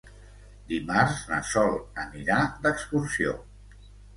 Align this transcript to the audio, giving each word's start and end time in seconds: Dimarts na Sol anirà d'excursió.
Dimarts 0.71 1.19
na 1.33 1.39
Sol 1.51 1.77
anirà 2.07 2.41
d'excursió. 2.65 3.37